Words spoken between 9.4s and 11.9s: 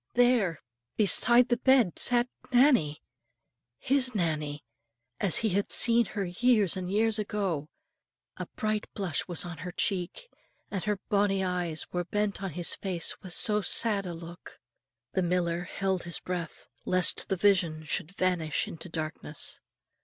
on her cheek, and her bonnie eyes